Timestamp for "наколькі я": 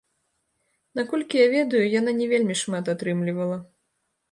0.99-1.47